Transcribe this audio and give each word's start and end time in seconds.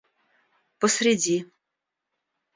посреди 0.79 1.37